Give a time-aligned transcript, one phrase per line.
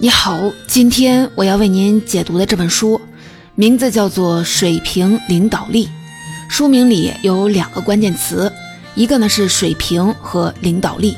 [0.00, 3.00] 你好，今天我要为您解读的这本书，
[3.56, 5.86] 名字叫做《水平领导力》。
[6.48, 8.52] 书名里有两个关键词，
[8.94, 11.16] 一个呢是水平和领导力。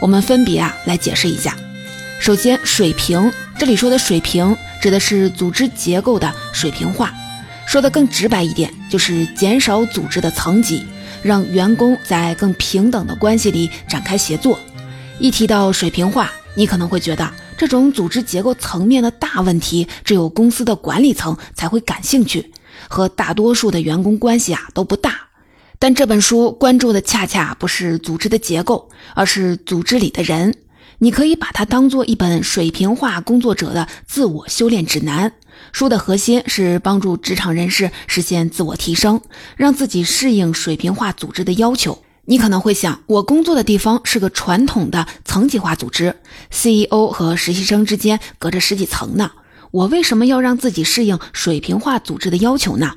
[0.00, 1.56] 我们分别啊来解释一下。
[2.20, 7.10] 首先，水平，这里说的水平指的是组织结构的水平化。
[7.66, 10.84] 说的更直白一点，就是减少组织的层级，
[11.22, 14.60] 让员工在更平等的关系里展开协作。
[15.18, 17.32] 一提到水平化，你可能会觉得。
[17.56, 22.52] 这种组织结构层面的大问题，只有公司的管理层才会感兴趣，
[22.88, 25.14] 和大多数的员工关系啊都不大。
[25.78, 30.54] 但这本书关注的恰恰不是组织的结构，而是组织里的人。
[31.02, 35.32] 你可以把它当做一本水平化工作者的自我修炼指南。
[35.72, 39.18] 书的核心是帮助职场人士实现自我提升，
[39.56, 42.02] 让自己适应水平化组织的要求。
[42.26, 46.14] 你可能会想，我工作的地方是个传统的层级化组织
[46.50, 49.32] ，CEO 和实习生之间隔着十几层呢，
[49.70, 52.92] 我为什么要让自己适应水平化组织的要求呢？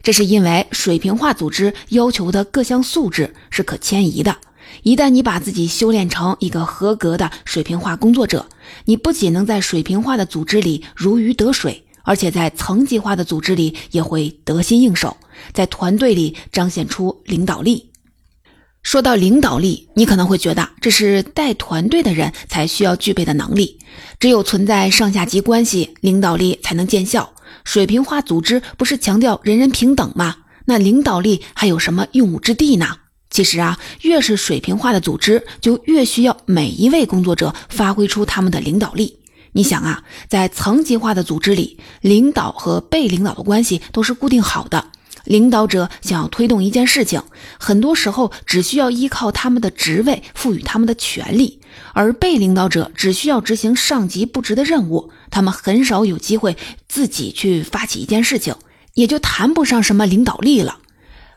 [0.00, 4.36] 这是因为水平化组织要求的各项素质是可迁移的。
[4.82, 8.46] 一旦你把自己修炼成一个合格的水平化工作者，
[8.86, 15.16] 你不仅能在水平化的组织里如鱼得水，而且在层级化的组织里也会得心应手，
[15.52, 17.90] 在团队里彰显出领导力。
[18.82, 23.78] 说到领导力，你可能会觉得这是带团队的人才需要具备的能力。
[24.18, 27.32] 只有存在上下级关系，领导力才能见效。
[27.62, 30.38] 水平化组织不是强调人人平等吗？
[30.64, 32.96] 那领导力还有什么用武之地呢？
[33.32, 39.18] 其实啊，越是水平化的组织，就越需要每一位工作者发挥出他们的领导力。
[39.52, 44.88] 你想啊，在层级化的组织里，领导和被领导的关系都是固定好的。
[45.24, 47.22] 领导者想要推动一件事情，
[47.58, 51.60] 很多时候只需要依靠他们的职位赋予他们的权利，
[51.94, 56.56] 而被领导者只需要执行上级布置的任务，他们很少有机会
[56.88, 58.56] 自己去发起一件事情，
[58.94, 60.78] 也就谈不上什么领导力了。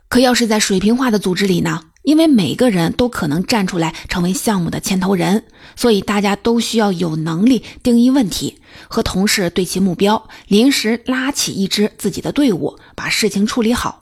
[0.08, 1.82] 可要是在水平化的组织里呢？
[2.06, 5.44] 因为每个人都可能站出来成为项目的牵头人，
[5.76, 14.00] 所以大家都需要有能力定义问题，和同事对齐目标，临时拉起一支自己的队伍，把事情处理好。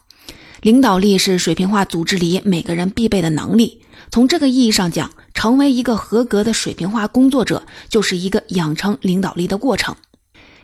[0.61, 3.81] 领导力是水平化组织里每个人必备的能力。
[4.11, 9.95] 从这个意义上讲，成为一个合格的水平化工作者，就是一个养成领导力的过程。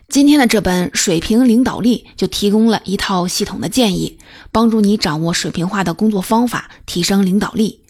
[0.09, 4.17] 今天的这本《水平领导力》就提供了一套系统的建议，
[4.51, 7.81] 帮助你掌握水平化的工作方法，提升领导力。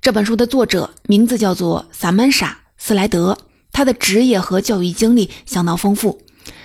[0.00, 3.38] 这本书的作者名字叫做萨曼莎·斯莱德，
[3.70, 6.20] 他的职业和教育经历相当丰富。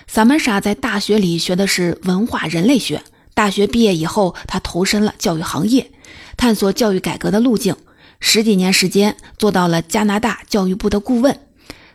[0.07, 3.03] 萨曼莎在大学里学的是文化人类学，
[3.35, 5.91] 大学毕业以后，他投身了教育行业，
[6.35, 7.75] 探索教育改革的路径，
[8.19, 11.41] 十几年时间做到了加拿大教育部的顾问。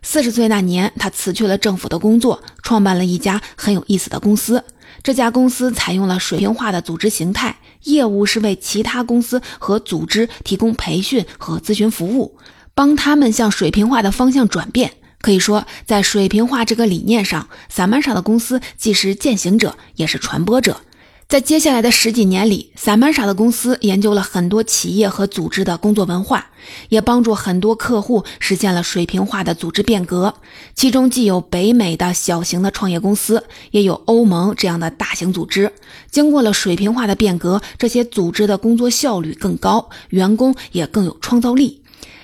[0.03, 4.65] 四十岁那年，他辞去了政府的工作，创办了一家很有意思的公司。
[5.03, 12.37] 这家公司采用了水平化的组织形态，业务是为其他公司和组织提供培训和咨询服务，
[12.75, 14.93] 帮他们向水平化的方向转变。
[15.21, 20.81] 可以说，在水平化这个理念上，萨曼莎的公司既是践行者，也是传播者。
[21.30, 26.50] 在接下来的十几年里，萨曼莎的公司研究了很多企业和组织的工作文化，
[26.88, 30.34] 也帮助很多客户实现了水平化的组织变革。
[30.74, 35.72] 其中既有北美的小型的创业公司，也有欧盟这样的大型组织。
[36.10, 41.80] 经过了水平化的变革，这些组织的工作效率更高，员工也更有创造力。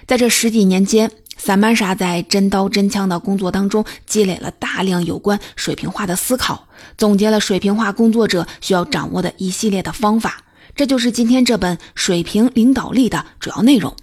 [0.09, 1.13] 在这十几年间，
[1.47, 6.67] 萨曼莎在真刀真枪的工作当中积累了大量有关水平化的思考，
[6.99, 10.43] 总结了水平化工作者需要掌握的一系列的方法。
[10.75, 13.95] 这就是今天这本《水平领导力》的主要内容。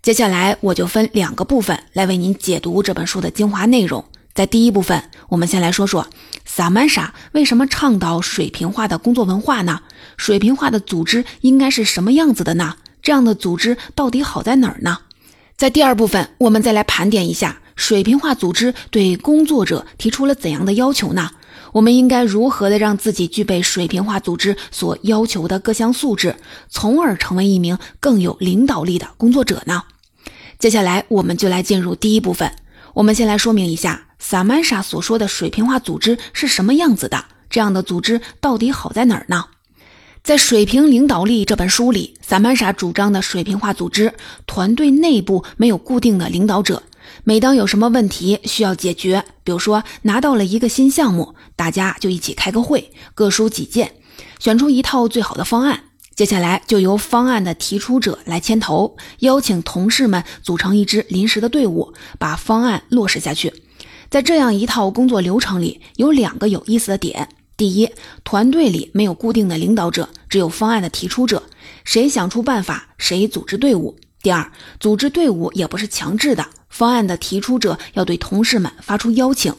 [0.00, 4.02] 接下来我就分两个部分来为您解读这本书的精华内容。
[4.32, 6.08] 在第一部分，我们先来说说
[6.46, 9.82] 萨曼莎为什么倡导水平化的工作文化呢？
[10.16, 12.76] 水平化的组织应该是什么样子的呢？
[13.02, 15.00] 这样的组织到底好在哪儿呢？
[15.60, 21.32] 在第二部分，我们再来盘点一下水平化组织对工作者提出了怎样的要求呢？
[21.72, 26.36] 我们应该如何的让自己具备水平化组织所要求的各项素质，
[26.70, 29.82] 从而成为一名更有领导力的工作者呢？
[30.58, 32.50] 接下来，我们就来进入第一部分。
[32.94, 39.44] 我们先来说明一下萨曼莎所说的水平化组织是什么样子的，这样的组织到底好在哪儿呢？
[40.22, 44.12] 在《水平领导力》这本书里，萨曼莎主张的水平化组织
[44.46, 46.82] 团队内部没有固定的领导者，
[47.24, 53.92] 每当有什么问题需要解决，比如说拿到了一个新项目，大家就一起开个会，各抒己见，
[54.38, 55.84] 选出一套最好的方案。
[56.14, 63.54] 接下来就由方案的提出者来牵头，邀请同事们组成一支临时的队伍，把方案落实下去。
[64.10, 67.28] 在这样一套工作流程里，有两个有意思的点：
[67.60, 67.90] 第一，
[68.24, 71.42] 团队里没有固定的领导者，只有方案的提出者，
[71.84, 79.54] 谁想出办法，谁组织队伍；第二，组织队伍也不是强制的，方案的提出者要对同事们发出邀请，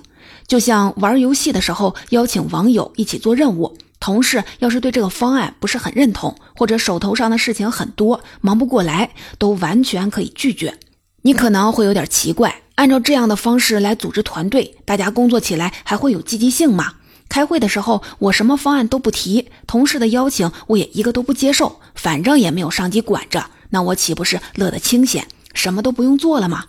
[0.47, 3.77] 就像玩游戏的时候邀请网友一起做任务。
[3.99, 10.75] 同事要是对这个方案不是很认同，或者手头上的事情很多，忙不过来，都完全可以拒绝。
[11.21, 16.93] 你可能会有点奇怪，按照这样的方式来组织团队，大家工作起来还会有积极性吗？
[17.31, 26.65] 开会的时候我什么方案都不提，同事的邀请我也一个都不接受，反正也没有上级管着，那我岂不是乐得清闲，什么都不用做了吗？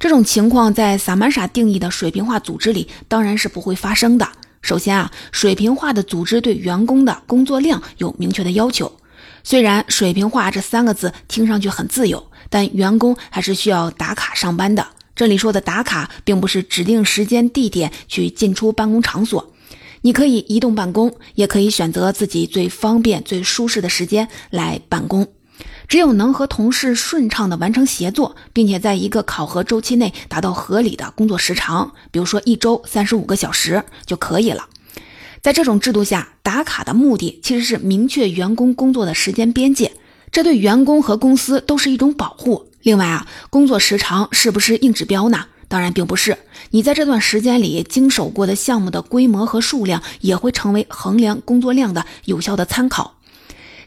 [0.00, 4.28] 这种情况在萨曼莎定义的水平化组织里当然是不会发生的。
[4.62, 8.90] 首先啊，水平化的组织对员工的工作量有明确的要求。
[9.44, 14.86] 虽然“水平化”这三个字听上去很自由，但员工还是需要打卡上班的。
[15.14, 19.52] 这里说的打卡，并不是指定时间地点去进出办公场所，
[20.02, 25.28] 你可以移动办公，也可以选择自己最方便、最舒适的时间来办公。
[25.88, 34.68] 只有能和同事顺畅地完成协作，并且在一个考核周期内达到合理的工作时长，比如说一周三十五个小时就可以了。
[35.42, 39.92] 在这种制度下，打卡的目的其实是明确员工工作的时间边界，
[40.30, 42.70] 这对员工和公司都是一种保护。
[42.82, 45.46] 另外啊，工作时长是不是硬指标呢？
[45.70, 46.36] 当然并不是。
[46.70, 53.18] 你在这段时间里经手过的项目的规模和数量，也会成为衡量工作量的有效的参考。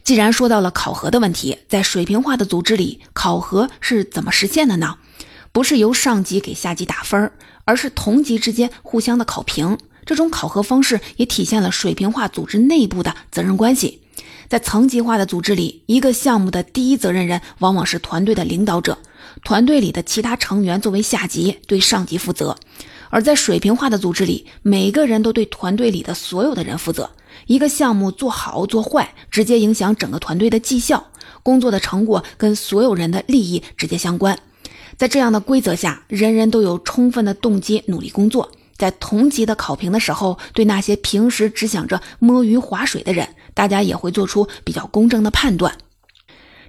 [0.05, 4.95] 既然说到了考核的问题，在水平化的组织里，考核是怎么实现的呢？
[5.51, 7.31] 不是由上级给下级打分，
[7.65, 9.77] 而是同级之间互相的考评。
[10.05, 13.99] 这种考核方式也体现了水平化组织内部的责任关系。
[14.49, 18.97] 在层级化的组织里，一个项目的第一责任人往往是团队的领导者，
[19.43, 22.55] 团队里的其他成员作为下级对上级负责；
[23.09, 27.09] 而在水平化的组织里，每个人都对团队里的所有的人负责。
[27.47, 31.07] 一个项目做好做坏，直接影响整个团队的绩效，
[31.41, 34.37] 工作的成果跟所有人的利益直接相关。
[34.97, 38.51] 在这样的规则下，人人都有充分的动机努力工作。
[38.77, 45.77] 在同级的考评的时候，对那些平时只想着摸鱼划水的人，大家也会做出比较公正的判断。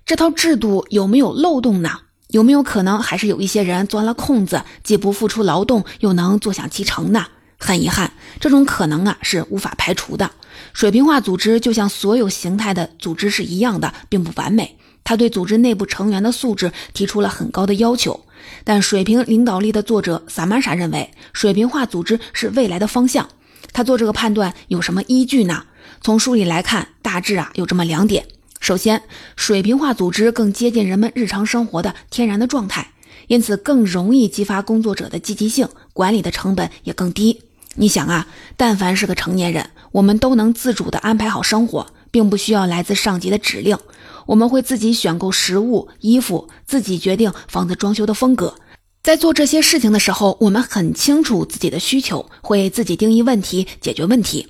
[0.06, 2.00] 这套制度有没有漏洞呢？
[2.34, 7.28] 有没有可能还是有一些人钻了空子，既不付出劳动，又能坐享其成呢？
[7.58, 10.28] 很遗憾，这种可能啊是无法排除的。
[10.72, 14.76] 水平化组织就像所有形态的组织是一样的，并不完美。
[15.04, 18.26] 它对组织内部成员的素质提出了很高的要求。
[18.64, 23.28] 但水平领导力的作者萨曼莎认为，水平化组织是未来的方向。
[23.72, 25.66] 他做这个判断有什么依据呢？
[26.00, 28.26] 从书里来看，大致啊有这么两点：
[28.64, 29.02] 首先，
[29.36, 32.92] 水平化组织更接近人们日常生活的天然的状态，
[33.26, 37.42] 因此更容易激发工作者的积极性，管理的成本也更低。
[37.74, 38.26] 你想啊，
[38.56, 43.76] 但凡是个成年人，我们都能自主地安排好生活，并不需要来自上级的指令。
[44.24, 48.54] 我们会自己选购食物、衣服，自己决定房子装修的风格。
[49.02, 54.48] 在做这些事情的时候，我们很清楚自己的需求，会自己定义问题、解决问题。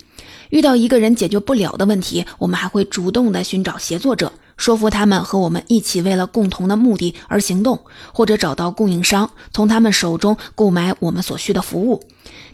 [0.54, 4.32] 遇到一个人解决不了的问题，我们还会主动的寻找协作者。
[4.56, 7.80] 说服他们和我们一起为了共同的目的而行动，
[8.12, 12.04] 或者找到供应商，从他们手中购买我们所需的服务。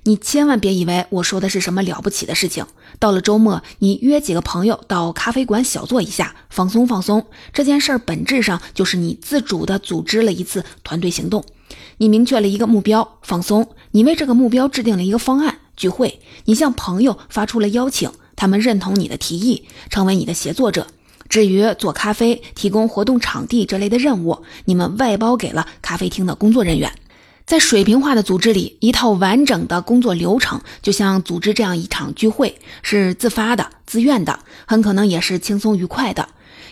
[0.05, 2.65] 你千万别以为我说的是什么了不起的事情。
[2.99, 7.27] 到了周末，你约几个朋友到咖啡馆小坐一下，放松放松。
[7.53, 11.45] 这件事儿本质上就是你自主的组织了一次团队行动。
[11.99, 13.69] 你明确了一个目标，放松。
[13.91, 16.21] 你为这个目标制定了一个方案，聚会。
[16.45, 20.87] 你向朋友发出了邀请，他们认同你的提议，成为你的协作者。
[21.31, 26.93] 至于做咖啡、提供活动场地这类的任务，你们外包给了咖啡厅的工作人员。
[27.47, 36.29] 在水平化的组织里，一套完整的工作流程，就像组织这样一场聚会，是自发的、自愿的，很可能也是轻松愉快的。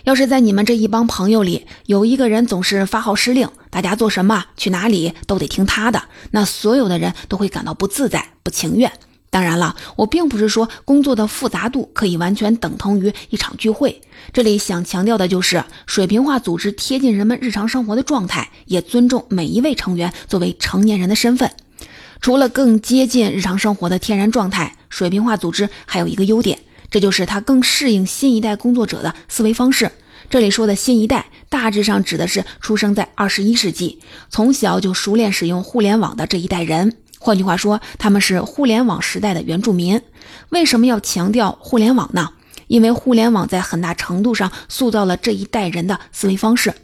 [0.08, 8.90] 要是在你们这一帮朋友里，有一个人总是发号施令，大家做什么、去哪里都得听他的，那所有的人都会感到不自在、不情愿。
[9.28, 14.00] 当然了，我并不是说工作的复杂度可以完全等同于一场聚会。
[14.32, 21.52] 这里想强调的就是，水平化组织贴近人们日常生活的状态，也尊重每一位成员作为成年人的身份。
[22.22, 26.58] 除了更接近日常生活的天然状态，水平化组织还有一个优点，
[26.90, 29.90] 这就是它更适应新一代工作者的思维方式。
[30.30, 36.96] 这里说的新一代，大致上指的是出生在二十一世纪，从小就熟练使用互联网的这一代人。
[37.18, 40.00] 换句话说，他们是互联网时代的原住民。
[40.50, 42.30] 为什么要强调互联网呢？
[42.66, 46.74] 因为互联网在很大程度上塑造了这一代人的思维方式。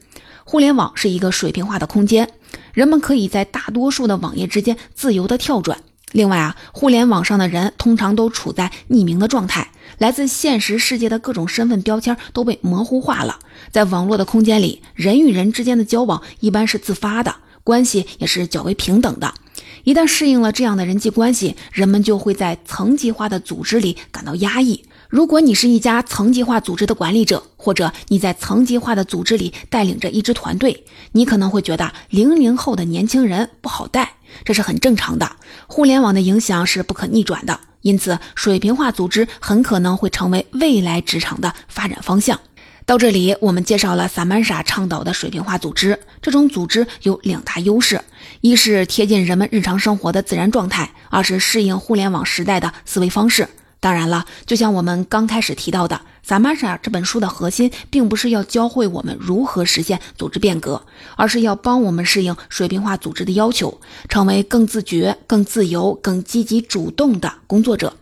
[0.45, 2.31] 互联网是一个水平化的空间，
[2.73, 5.79] 人们可以在大多数的网页之间自由的跳转。
[6.15, 13.41] 另外啊，互联网上的人通常都处在匿名的状态，来自现实世界的各种身份标签都被模糊化了。
[13.73, 19.35] 在网络的空间里，人与人之间的交往一般是自发的，关系也是较为平等的。
[19.83, 24.85] 一旦适应了这样的人际关系，人们就会在层级化的组织里感到压抑。
[25.09, 34.15] 如果你是一家层级化组织的管理者，或者你在层级化的组织里带领着一支团队，你可能会觉得零零后的年轻人不好带，
[34.45, 35.31] 这是很正常的。
[35.67, 42.41] 互联网的影响是不可逆转的，因此水平化组织很可能会成为未来职场的发展方向。
[42.87, 45.99] 到这里，我们介绍了萨曼莎倡导的水平化组织。
[46.21, 47.99] 这种组织有两大优势：
[48.43, 53.49] 一是贴近人们日常生活的自然状态，二是适应互联网时代的思维方式。
[53.85, 60.87] 当然了，就像我们刚开始提到的，《萨玛莎》这本书的核心并不是要教会我们如何实现组织变革，
[61.17, 67.95] 而是要帮我们适应水平化组织的要求，成为更自觉、更自由、更积极主动的工作者。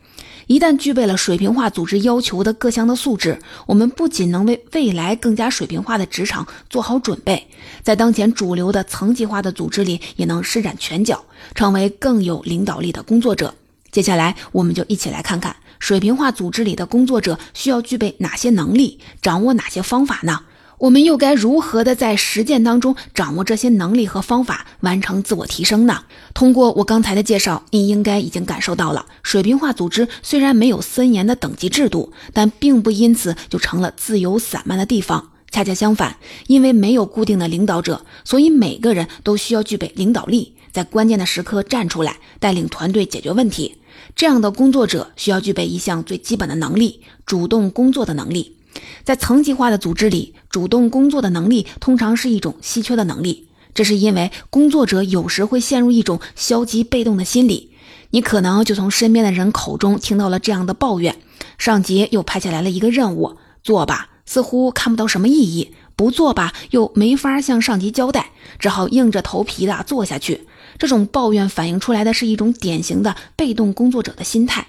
[0.47, 7.49] 一旦具备了水平化组织要求的各项的素质，我们不仅能为未来更加水平化的职场做好准备，
[7.83, 11.25] 在当前主流的层级化的组织里也能施展拳脚，
[11.57, 13.53] 成为更有领导力的工作者。
[13.91, 15.57] 接下来，我们就一起来看看。
[15.83, 20.43] 水平化组织里的工作者需要具备哪些能力，掌握哪些方法呢？
[20.79, 26.05] 我们又该如何的在实践当中掌握这些能力和方法，完成自我提升呢？
[26.35, 35.31] 通过我刚才的介绍，你应该已经感受到了，水平化组织虽然没有森严的等级制度，但并不因此就成了自由散漫的地方。
[35.51, 43.79] 恰恰相反，因为没有固定的领导者，所以每个人都需要具备领导力，在关键的时刻站出来，带领团队解决问题。
[44.15, 48.57] 这样的工作者需要具备一项最基本的能力——主动工作的能力。
[49.05, 53.49] 在层级化的组织里，主动工作的能力通常是一种稀缺的能力。
[53.75, 57.71] 这是因为工作者有时会陷入一种消极被动的心理。
[58.11, 61.17] 你可能就从身边的人口中听到了这样的抱怨：
[61.57, 70.47] 上级又派下来了一个任务，做吧，似乎看不到什么意义；不做吧，又没法向上级交代，只好硬着头皮的做下去。
[70.79, 74.67] 这种抱怨反映出来的是一种典型的被动工作者的心态。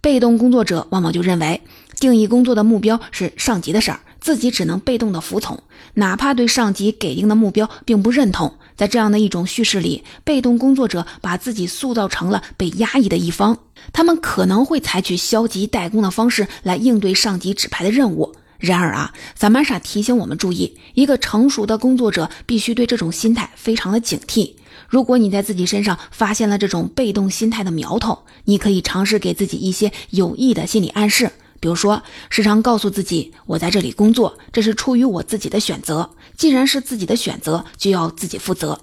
[0.00, 1.62] 被动工作者往往就认为，
[1.98, 5.62] 定义工作的目标是上级的事儿，自己只能被动的服从，
[5.94, 8.52] 哪怕对上级给定的目标并不认同。
[8.76, 13.56] 在这样的一种叙事里，被动工作者把自己塑造成了被压抑的一方，
[13.92, 18.34] 他们可能会采取消极怠工的方式来应对上级指派的任务。
[18.64, 24.54] 然而啊，萨曼莎提醒我们注意，一个成熟的工作者必须对这种心态非常的警惕。
[24.88, 31.30] 如果你在自己身上发现了这种被动心态的苗头，你可以尝试给自己一些有益的心理暗示，
[31.60, 36.10] 比如说，时常告诉自己：“我在这里工作，这是出于我自己的选择。
[36.36, 38.80] 既然是自己的选择，就要自己负责。”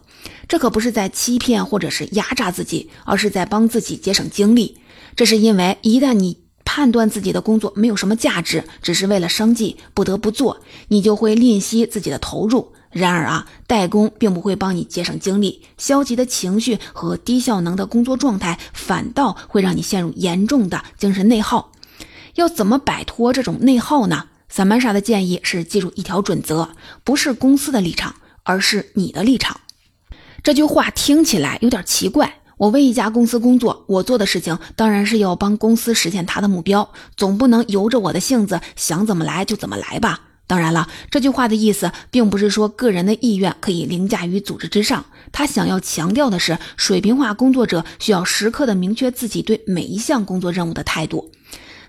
[0.48, 4.78] 这可不是在欺骗或者是压榨自己，而是在帮自己节省精力。
[5.16, 6.38] 这是因为一旦你
[6.74, 12.72] 判断自己的工作没有什么价值，只是为了生计不得不做，你就会吝惜自己的投入。
[12.92, 21.74] 然而啊，代工并不会帮你节省精力，消极的情绪和低效能的工作状态反倒会让你陷入严重的精神内耗。
[22.36, 24.28] 要怎么摆脱这种内耗呢？
[24.48, 26.70] 萨曼莎的建议是记住一条准则：
[27.04, 29.60] 不是公司的立场，而是你的立场。
[30.42, 32.38] 这句话听起来有点奇怪。
[32.62, 40.22] 我为一家公司工作，我做的事情当然是要帮公司实现他的目标，总不能由着我的性子想怎么来就怎么来吧。
[40.46, 45.06] 当然了，这句话的意思并不是说个人的意愿可以凌驾于组织之上。
[45.32, 51.32] 他想要强调的是，水平化工作者需要时刻的明确自己对每一项工作任务的态度。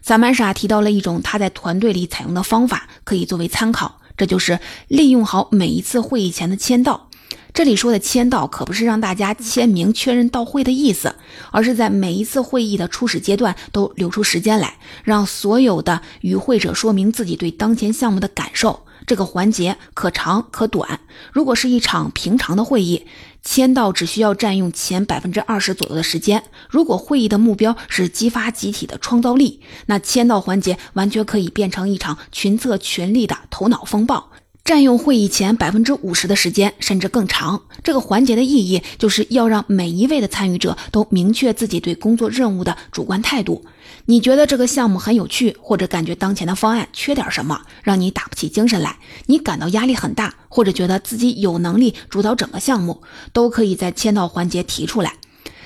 [0.00, 7.10] 萨曼莎提到了一种他在团队里采用的方法，可以作为参考，这就是利用好每一次会议前的签到。
[7.54, 11.14] 这里说的签到可不是让大家签名确认到会的意思，
[11.50, 18.84] 而是在每一次会议的初始阶段都留出时间来，让所有的与会者说明自己对当前项目的感受。
[19.04, 21.00] 这个环节可长可短。
[21.32, 23.04] 如果是一场平常的会议，
[23.42, 26.44] 签到只需要占用前百分之二十左右的时间。
[26.70, 34.30] 如果会议的目标是激发集体的创造力，那签到环节完全可以变成一场群策群力的头脑风暴。
[34.64, 37.62] 占用会议前百分之五十的时间，甚至更长。
[37.82, 43.64] 这个环节的意义就是要让每一位的参与者都明确自己对工作任务的主观态度。
[44.06, 53.02] 你觉得这个项目很有趣，或者感觉当前的方案缺点什么，让你打不起精神来，你感到压力很大，或者觉得自己有能力主导整个项目，
[53.32, 55.14] 都可以在签到环节提出来。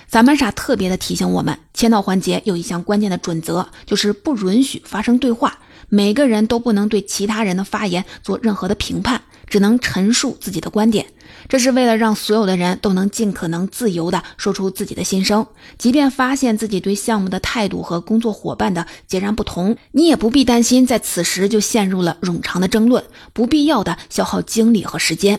[0.08, 5.58] 萨曼莎特别的提醒我们，签到环节有一项关键的准则，就是不允许发生对话。
[5.88, 11.06] 每个人都不能对其他人的发言做任何的评判，只能陈述自己的观点。
[11.48, 15.46] 这是为了让所有的人都能尽可能自由地说出自己的心声，
[15.78, 25.38] 即便发现自己对项目的态度和工作伙伴的截然不同，你也不必担心在此时就陷入了冗长的争论，不必要的消耗精力和时间。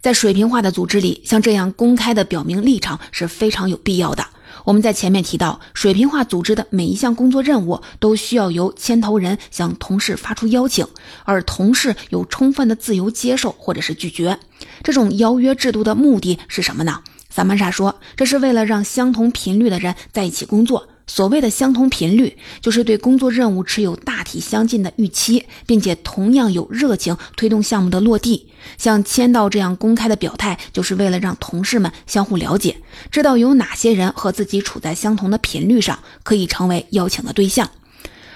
[0.00, 4.24] 在水平化的组织里，像这样公开的表明立场是非常有必要的。
[4.64, 10.86] 我们在前面提到，水平化组织的每一项工作任务都需要由牵头人向同事发出邀请，
[11.24, 14.38] 而同事有充分的自由接受或者是拒绝。
[14.82, 17.00] 这种邀约制度的目的是什么呢？
[17.28, 20.88] 萨曼莎说，这是为了让相同频率的人在一起工作。
[21.10, 28.46] 所谓的相同频率，就是对工作任务持有大体相近的预期，并且同样有热情推动项目的落地。
[28.78, 32.76] 像签到这样公开的表态，就是为了让同事们相互了解，
[33.10, 37.68] 知道有哪些人和自己处在相同的频率上，可以成为邀请的对象。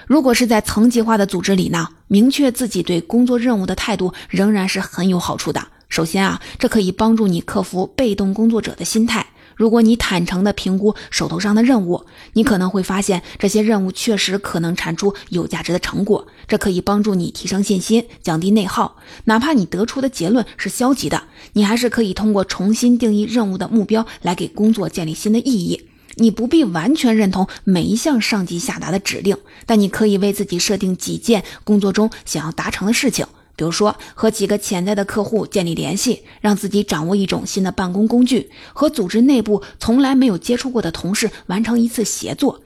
[0.05, 5.65] 如果是在层级化的组织里呢，明确自己对工作任务的态度，仍然是很有好处的。
[5.87, 9.24] 首先啊，这可以帮助你克服被动工作者的心态。
[9.55, 18.97] 如果你坦诚地评估手头上的任务，你可能会发现这些任务确实可能产出有价值的成果，这可以帮助你提升信心，降低内耗。
[19.25, 25.87] 哪怕你得出的结论是消极的，你还是可以通过重新定义任务的目标来给工作建立新的意义。
[26.17, 33.25] 你不必完全认同每一项上级下达的指令，但你可以为自己设定几件工作中想要达成的事情。
[33.55, 42.61] 比如说，和几个潜在的客户建立联系，让自己掌握一种新的办公工具；和组织内部从来没有接触过的同事完成一次协作。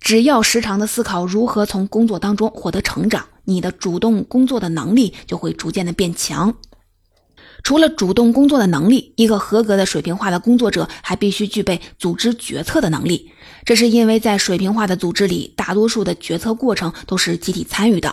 [0.00, 6.54] 只要时常的思考如何从工作当中获得成长，你的主动工作的能力就会逐渐的变强。
[7.62, 13.30] 除了主动工作的能力，一个合格的水平化的工作者还必须具备组织决策的能力。
[13.64, 18.12] 这是因为在水平化的组织里，大多数的决策过程都是集体参与的。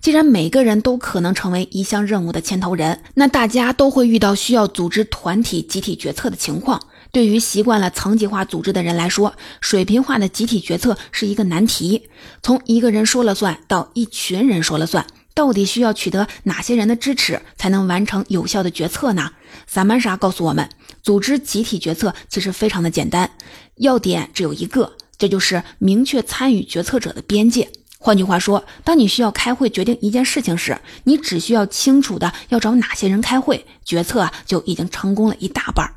[0.00, 6.80] 既然每个人都可能成为一项任务的牵头人，那大家都会遇到需要组织团体集体决策的情况。
[7.10, 12.08] 对于习惯了层级化组织的人来说，水平化的集体决策是一个难题。
[12.42, 19.32] 从一个人说了算到一群人说了算，到底需要取得哪些人的支持才能完成有效的决策呢？
[19.66, 20.68] 萨曼莎告诉我们，
[21.02, 23.30] 组织集体决策其实非常的简单，
[23.76, 27.70] 要点只有一个，这就是明确参与决策者的边界。
[28.00, 35.94] 换句话说，当你需要开会决定一件事情时，你只需要清楚的要找哪些人开会，决策就已经成功了一大半。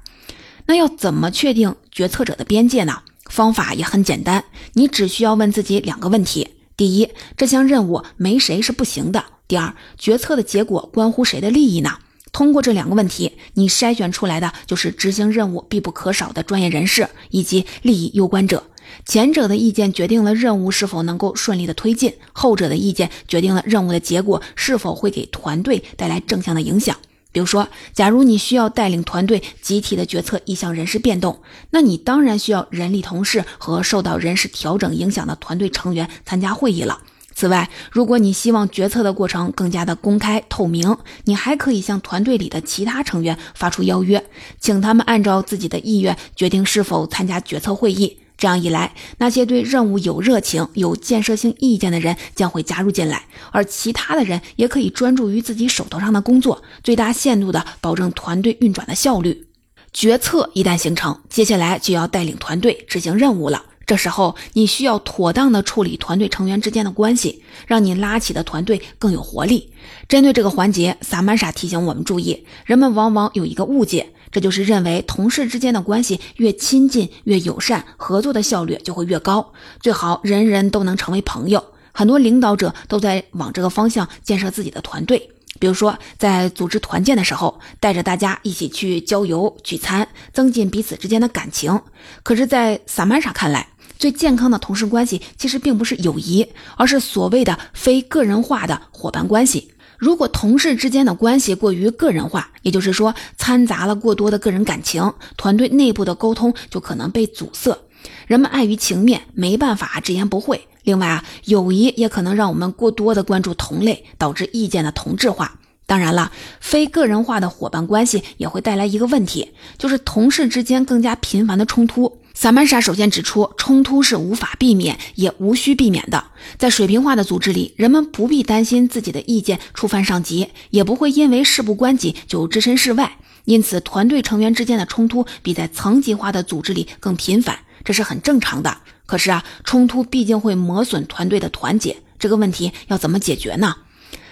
[0.66, 3.04] 那要怎么确定决策者的边界呢？
[3.30, 12.00] 方法也很简单，你只需要问自己两个问题：第一，这项任务没谁是不行的；第二，决策的结果关乎谁的利益呢？
[12.32, 18.71] 通过这两个问题，你筛选出来的就是执行任务必不可少的专业人士以及利益攸关者。
[19.06, 26.96] 前者的意见决定了任务是否能够顺利的推进，后者的意见决定了任务的结果是否会给团队带来正向的影响。
[27.34, 37.00] 比如说，假如你需要带领团队集体的决策一项人事变动，那你当然需要人力同事和受到人事调整影响的团队成员参加会议了。
[37.34, 44.22] 此外，如果你希望决策的过程更加的公开透明，你还可以向团队里的其他成员发出邀约，
[44.60, 48.18] 请他们按照自己的意愿决定是否参加决策会议。
[48.42, 59.46] 这样一来，那些对任务有热情、有建设性意见的人将会加入进来，而其他的人也可以专注于自己手头上的工作，最大限度地保证团队运转的效率。
[59.94, 63.66] 决策一旦形成，接下来就要带领团队执行任务了。
[63.86, 69.72] 这时候，你需要妥当地处理团队成员之间的关系，让你拉起的团队更有活力。
[70.08, 74.14] 针对这个环节，萨曼莎提醒我们注意：人们往往有一个误解。
[74.32, 79.54] 这就是认为同事之间的关系越亲近越友善，合作的效率就会越高。
[79.80, 81.63] 最好人人都能成为朋友。
[81.94, 91.82] 很多领导者都在往这个方向建设自己的团队，比如说在组织团建的时候，带着大家一起去郊游、聚餐，增进彼此之间的感情。
[92.24, 93.67] 可是，在萨曼莎看来，
[94.00, 99.71] 最健康的同事关系其实并不是友谊，而是所谓的非个人化的伙伴关系。
[100.02, 107.78] 如果同事之间的关系过于个人化，也就是说掺杂了过多的个人感情，团队内部的沟通就可能被阻塞。
[108.26, 110.68] 人们碍于情面，没办法直言不讳。
[110.82, 115.60] 另外啊，友谊也可能让我们过多的关注同类，导致意见的同质化。
[115.86, 122.21] 当然了，非个人化的伙伴关系也会带来一个问题，就是同事之间更加频繁的冲突。
[122.34, 126.24] 萨曼莎首先指出，冲突是无法避免也无需避免的。
[126.58, 133.17] 在水平化的组织里，人们不必担心自己的意见触犯上级，也不会因为事不关己就置身事外。
[133.46, 138.78] 因此，团队成员之间的冲突比在层级化的组织里更频繁，这是很正常的。
[139.06, 143.76] 可是啊，冲突毕竟会磨损团队的团结，这个问题要怎么解决呢？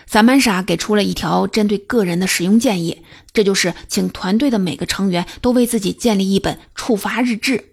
[0.07, 7.65] 萨曼莎给出了一条针对个人的使用建议，这就是请团队的每个成员都为自己建立一本触发日志。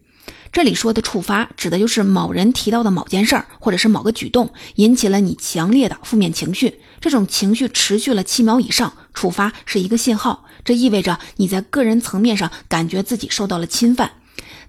[0.56, 6.80] 这里说的触发，指的就是某人提到的某件事儿，或者是某个举动，引起了你强烈的负面情绪。
[6.98, 14.12] 这种情绪持续了七秒以上，触发是一个信号，这意味着你在个人层面上感觉自己受到了侵犯。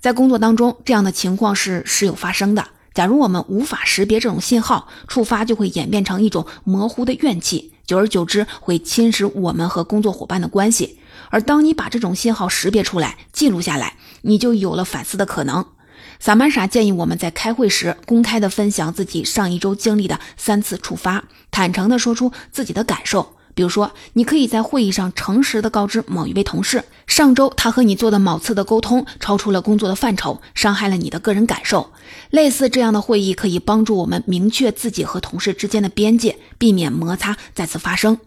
[0.02, 2.68] 在工作当中，这样的情况是时有发生的。
[2.94, 11.00] 假如我们无法识别这种信号，触发就会演变成一种模糊的怨气，久而久之会侵蚀我们和工作伙伴的关系。
[11.30, 15.66] 而当你把这种信号识别出来、记录下来，你就有了反思的可能。
[16.20, 23.34] 萨曼莎建议我们在开会时公开的分享自己上一周经历的三次触发，坦诚的说出自己的感受。
[23.54, 31.92] 比如说，你可以在会议上诚实的告知某一位同事，上周他和你做的某次的沟通超出了工作的范畴，伤害了你的个人感受。
[32.30, 38.20] 类似这样的会议可以帮助我们明确自己和同事之间的边界，避免摩擦再次发生。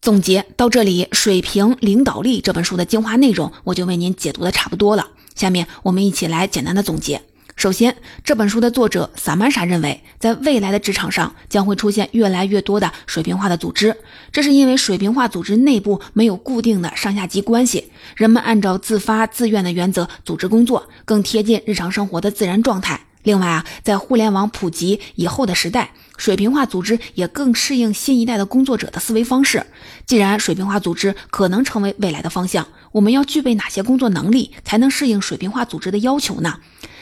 [0.00, 5.08] 总结到这里，《水平领导力》这本书的精华内容我就为您解读的差不多了。
[5.34, 7.20] 下面我们一起来简单的总结。
[7.58, 13.96] 首先，这本书的作者萨曼莎认为，在未来的职场上将会出现越来越多的水平化的组织，
[14.30, 23.00] 这是因为水平化组织内部没有固定的上下级关系，人们按照自发自愿的原则组织工作，更贴近日常生活的自然状态。
[23.24, 29.66] 另外啊，在互联网普及以后的时代，水平化组织也更适应新一代的工作者的思维方式。
[30.06, 36.60] 既然水平化组织可能成为未来的方向，我们要具备哪些工作能力才能适应水平化组织的要求呢？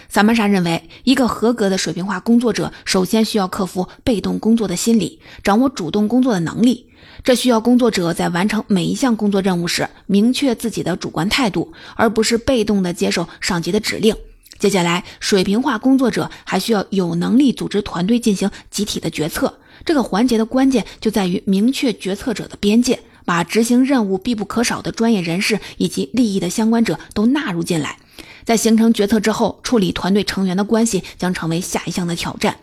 [0.08, 6.86] 萨曼莎认为，一个合格的水平化工作者首先需要克服被动工作的心理，掌握主动工作的能力。
[7.24, 14.14] 这需要工作者在完成每一项工作任务时，明确自己的主观态度，而不是被动地接受上级的指令。
[14.58, 19.58] 接下来，水平化工作者还需要有能力组织团队进行集体的决策。
[19.84, 27.98] 这个环节的关键就在于明确决策者的边界，把执行任务必不可少的专业人士以及利益的相关者都纳入进来。
[28.46, 32.56] 在形成决策之后，处理团队成员的关系将成为下一项的挑战。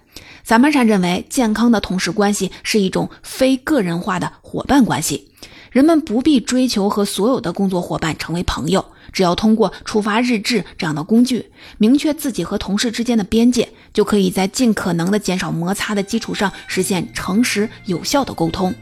[0.46, 5.30] 萨曼莎认为，健康的同事关系是一种非个人化的伙伴关系。
[5.72, 18.74] 人们不必追求和所有的工作伙伴成为朋友，只要通过触发日志这样的工具，明确自己和同事之间的边界，就可以在尽可能的减少摩擦的基础上，实现诚实有效的沟通。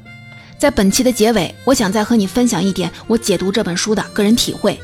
[0.60, 4.80] 在本期的结尾，我想再和你分享一点我解读这本书的个人体会。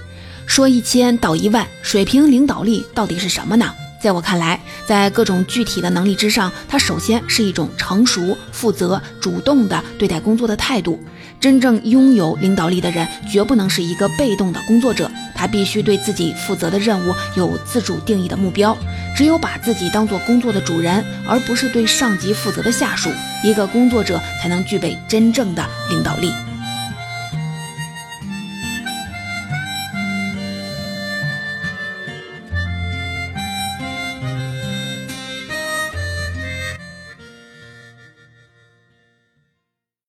[0.47, 3.71] 说一千道一万，水平领导力到底是什么呢？
[4.01, 10.99] 在我看来，在各种具体的能力之上，它首先是一种成熟、负责、主动的对待工作的态度。
[11.39, 18.75] 真正拥有领导力的人，绝不能是一个被动的工作者，他必须对自己负责的任务有自主定义的目标。
[19.15, 23.09] 只有把自己当做工作的主人，而不是对上级负责的下属，
[23.43, 26.31] 一个工作者才能具备真正的领导力。